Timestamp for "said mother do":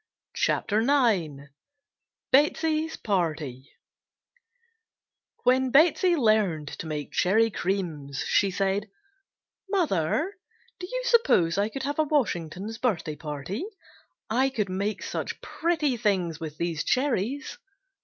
8.49-10.87